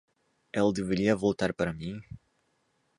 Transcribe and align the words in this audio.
Ele 0.51 0.73
deveria 0.73 1.15
voltar 1.15 1.53
para 1.53 1.71
mim 1.71 2.01